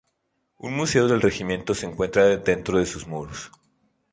[0.57, 3.51] Un museo del regimiento se encuentra dentro de sus muros.